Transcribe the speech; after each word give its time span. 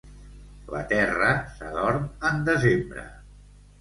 La 0.75 0.79
terra 0.93 1.29
s'adorm 1.59 2.07
en 2.31 2.43
desembre. 2.51 3.05